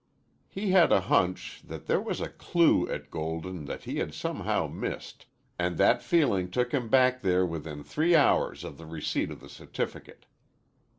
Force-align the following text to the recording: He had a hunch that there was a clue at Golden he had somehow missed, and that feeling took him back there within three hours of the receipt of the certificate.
He 0.49 0.71
had 0.71 0.91
a 0.91 0.99
hunch 1.01 1.61
that 1.63 1.85
there 1.85 2.01
was 2.01 2.21
a 2.21 2.27
clue 2.29 2.89
at 2.89 3.11
Golden 3.11 3.69
he 3.83 3.97
had 3.97 4.15
somehow 4.15 4.65
missed, 4.65 5.27
and 5.59 5.77
that 5.77 6.01
feeling 6.01 6.49
took 6.49 6.71
him 6.71 6.89
back 6.89 7.21
there 7.21 7.45
within 7.45 7.83
three 7.83 8.15
hours 8.15 8.63
of 8.63 8.79
the 8.79 8.87
receipt 8.87 9.29
of 9.29 9.41
the 9.41 9.47
certificate. 9.47 10.25